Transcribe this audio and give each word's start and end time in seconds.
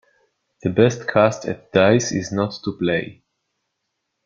The 0.63 0.71
best 0.71 1.07
cast 1.07 1.45
at 1.45 1.71
dice 1.71 2.11
is 2.11 2.31
not 2.31 2.55
to 2.63 2.75
play. 2.75 3.21